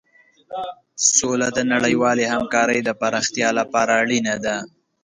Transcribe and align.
سوله 1.15 1.47
د 1.57 1.59
نړیوالې 1.73 2.25
همکارۍ 2.33 2.79
د 2.85 2.89
پراختیا 3.01 3.49
لپاره 3.59 3.91
اړینه 4.01 4.35
ده. 4.45 4.57